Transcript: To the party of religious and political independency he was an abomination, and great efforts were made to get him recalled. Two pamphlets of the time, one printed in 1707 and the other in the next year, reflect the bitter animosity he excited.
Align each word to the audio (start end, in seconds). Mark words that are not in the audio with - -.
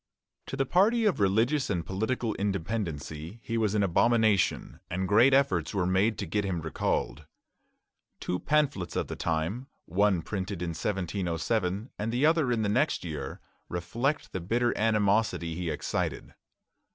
To 0.47 0.57
the 0.57 0.65
party 0.65 1.05
of 1.05 1.19
religious 1.19 1.69
and 1.69 1.85
political 1.85 2.33
independency 2.37 3.39
he 3.43 3.55
was 3.55 3.75
an 3.75 3.83
abomination, 3.83 4.79
and 4.89 5.07
great 5.07 5.31
efforts 5.31 5.75
were 5.75 5.85
made 5.85 6.17
to 6.17 6.25
get 6.25 6.43
him 6.43 6.59
recalled. 6.59 7.27
Two 8.19 8.39
pamphlets 8.39 8.95
of 8.95 9.09
the 9.09 9.15
time, 9.15 9.67
one 9.85 10.23
printed 10.23 10.63
in 10.63 10.69
1707 10.69 11.91
and 11.99 12.11
the 12.11 12.25
other 12.25 12.51
in 12.51 12.63
the 12.63 12.67
next 12.67 13.05
year, 13.05 13.41
reflect 13.69 14.31
the 14.31 14.41
bitter 14.41 14.75
animosity 14.75 15.53
he 15.53 15.69
excited. 15.69 16.33